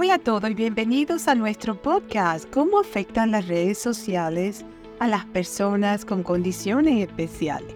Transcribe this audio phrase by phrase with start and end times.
[0.00, 4.64] Hola a todos y bienvenidos a nuestro podcast ¿Cómo afectan las redes sociales
[5.00, 7.74] a las personas con condiciones especiales?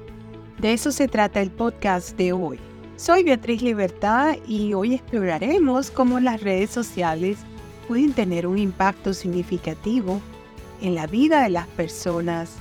[0.60, 2.60] De eso se trata el podcast de hoy.
[2.94, 7.38] Soy Beatriz Libertad y hoy exploraremos cómo las redes sociales
[7.88, 10.20] pueden tener un impacto significativo
[10.80, 12.52] en la vida de las personas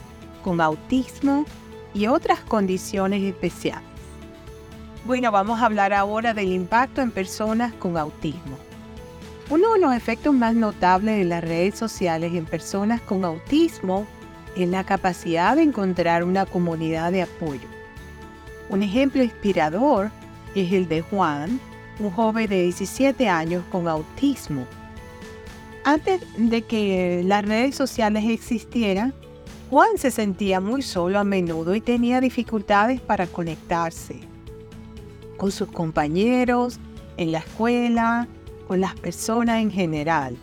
[0.43, 1.45] con autismo
[1.93, 3.87] y otras condiciones especiales.
[5.05, 8.70] Bueno, vamos a hablar ahora del impacto en personas con autismo.
[9.49, 14.07] Uno de los efectos más notables de las redes sociales en personas con autismo
[14.55, 17.67] es la capacidad de encontrar una comunidad de apoyo.
[18.69, 20.11] Un ejemplo inspirador
[20.55, 21.59] es el de Juan,
[21.99, 24.65] un joven de 17 años con autismo.
[25.83, 29.13] Antes de que las redes sociales existieran,
[29.69, 34.19] Juan se sentía muy solo a menudo y tenía dificultades para conectarse
[35.37, 36.79] con sus compañeros,
[37.17, 38.27] en la escuela,
[38.71, 40.37] con las personas en general.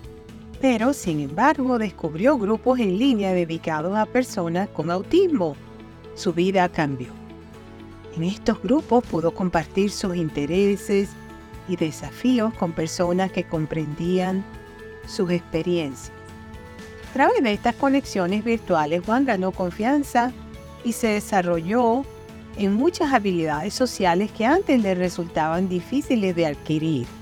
[0.61, 5.57] Pero, sin embargo, descubrió grupos en línea dedicados a personas con autismo.
[6.15, 7.09] Su vida cambió.
[8.15, 11.09] En estos grupos pudo compartir sus intereses
[11.69, 14.45] y desafíos con personas que comprendían
[15.07, 16.13] sus experiencias.
[17.09, 20.33] A través de estas conexiones virtuales, Juan ganó confianza
[20.85, 22.05] y se desarrolló
[22.59, 27.18] en muchas habilidades sociales que antes le resultaban difíciles de adquirir.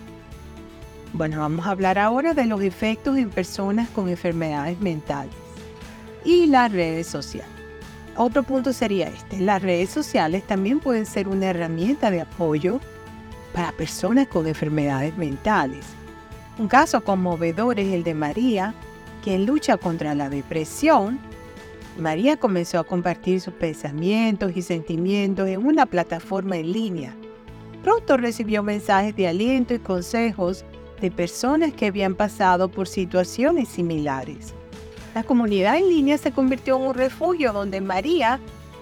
[1.13, 5.35] Bueno, vamos a hablar ahora de los efectos en personas con enfermedades mentales
[6.25, 7.51] y las redes sociales.
[8.17, 12.81] Otro punto sería este, las redes sociales también pueden ser una herramienta de apoyo
[13.53, 15.85] para personas con enfermedades mentales.
[16.59, 18.75] Un caso conmovedor es el de María,
[19.23, 21.19] quien lucha contra la depresión
[21.99, 27.15] María comenzó a compartir sus pensamientos y sentimientos en una plataforma en línea.
[27.83, 30.65] Pronto recibió mensajes de aliento y consejos
[31.01, 34.55] de personas que habían pasado por situaciones similares.
[35.15, 38.41] La comunidad en línea se convirtió en un refugio donde María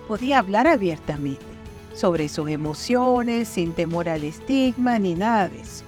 [0.09, 1.45] podía hablar abiertamente
[1.95, 5.85] sobre sus emociones sin temor al estigma ni nada de eso.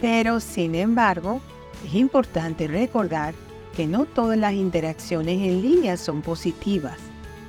[0.00, 1.40] Pero, sin embargo,
[1.86, 3.34] es importante recordar
[3.76, 6.98] que no todas las interacciones en línea son positivas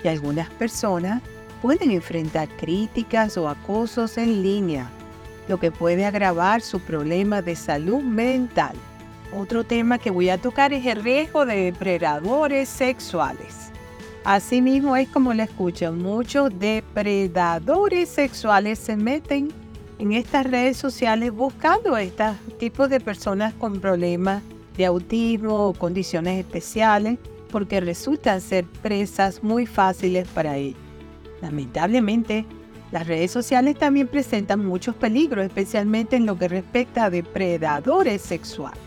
[0.03, 1.21] y algunas personas
[1.61, 4.91] pueden enfrentar críticas o acosos en línea,
[5.47, 8.75] lo que puede agravar su problema de salud mental.
[9.35, 13.71] Otro tema que voy a tocar es el riesgo de depredadores sexuales.
[14.23, 19.51] Asimismo es como le escuchan, muchos depredadores sexuales se meten
[19.99, 24.41] en estas redes sociales buscando estos tipos de personas con problemas
[24.77, 27.19] de autismo o condiciones especiales
[27.51, 30.79] porque resultan ser presas muy fáciles para ellos.
[31.41, 32.45] Lamentablemente,
[32.93, 38.79] las redes sociales también presentan muchos peligros, especialmente en lo que respecta a depredadores sexuales.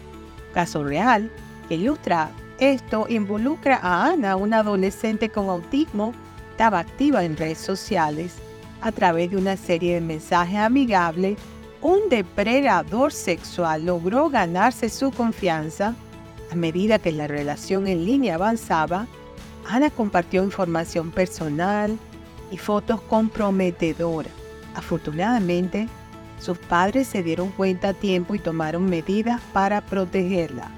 [0.54, 1.28] Caso real
[1.68, 2.30] que ilustra
[2.60, 6.14] esto involucra a Ana, una adolescente con autismo,
[6.52, 8.36] estaba activa en redes sociales
[8.80, 11.36] a través de una serie de mensajes amigables
[11.82, 15.96] un depredador sexual logró ganarse su confianza,
[16.52, 19.08] a medida que la relación en línea avanzaba,
[19.68, 21.98] Ana compartió información personal
[22.50, 24.32] y fotos comprometedoras.
[24.74, 25.88] Afortunadamente,
[26.38, 30.70] sus padres se dieron cuenta a tiempo y tomaron medidas para protegerla.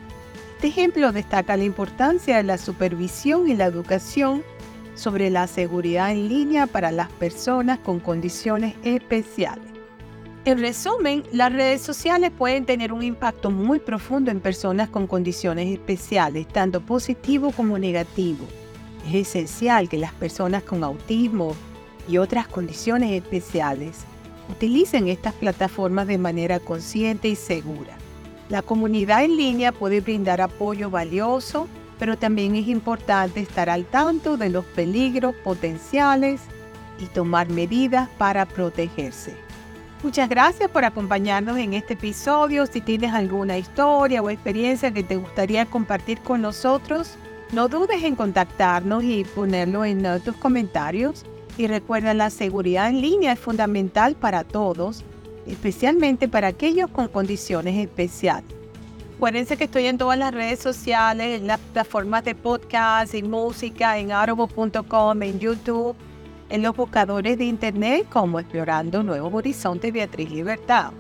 [0.57, 4.43] Este ejemplo destaca la importancia de la supervisión y la educación
[4.95, 9.69] sobre la seguridad en línea para las personas con condiciones especiales.
[10.45, 15.69] En resumen, las redes sociales pueden tener un impacto muy profundo en personas con condiciones
[15.69, 18.47] especiales, tanto positivo como negativo.
[19.07, 21.55] Es esencial que las personas con autismo
[22.09, 24.05] y otras condiciones especiales
[24.51, 27.97] utilicen estas plataformas de manera consciente y segura.
[28.49, 34.37] La comunidad en línea puede brindar apoyo valioso, pero también es importante estar al tanto
[34.37, 36.41] de los peligros potenciales
[36.99, 39.35] y tomar medidas para protegerse.
[40.03, 42.67] Muchas gracias por acompañarnos en este episodio.
[42.67, 47.17] Si tienes alguna historia o experiencia que te gustaría compartir con nosotros,
[47.53, 51.25] no dudes en contactarnos y ponerlo en tus comentarios.
[51.57, 55.05] Y recuerda, la seguridad en línea es fundamental para todos,
[55.47, 58.55] especialmente para aquellos con condiciones especiales.
[59.17, 63.99] Acuérdense que estoy en todas las redes sociales, en las plataformas de podcast, y música,
[63.99, 65.97] en audible.com, en YouTube
[66.51, 70.93] en los buscadores de Internet como Explorando Nuevos Horizontes Beatriz Libertad.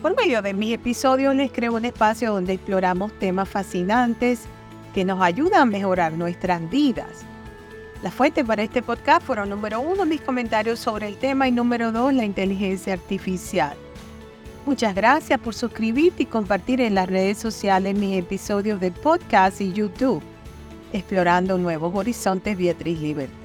[0.00, 4.42] Por medio de mis episodios les creo un espacio donde exploramos temas fascinantes
[4.94, 7.24] que nos ayudan a mejorar nuestras vidas.
[8.02, 11.90] La fuente para este podcast fueron número uno mis comentarios sobre el tema y número
[11.90, 13.76] dos la inteligencia artificial.
[14.66, 19.72] Muchas gracias por suscribirte y compartir en las redes sociales mis episodios de podcast y
[19.72, 20.22] YouTube,
[20.92, 23.44] Explorando Nuevos Horizontes Beatriz Libertad.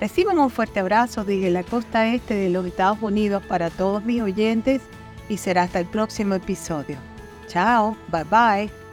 [0.00, 4.20] Reciban un fuerte abrazo desde la costa este de los Estados Unidos para todos mis
[4.20, 4.82] oyentes
[5.28, 6.98] y será hasta el próximo episodio.
[7.46, 8.85] Chao, bye bye.